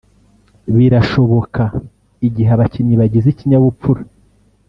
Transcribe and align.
birashoboka 0.75 1.63
igihe 2.27 2.49
abakinnyi 2.55 2.95
bagize 3.01 3.27
ikinyabupfura 3.29 4.01